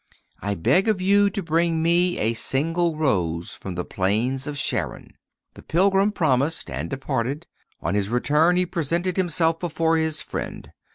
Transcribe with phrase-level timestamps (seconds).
[0.39, 5.13] I beg of you to bring me a single rose from the plains of Sharon.'
[5.53, 7.45] The pilgrim promised, and departed.
[7.81, 10.71] On his return he presented himself before his friend.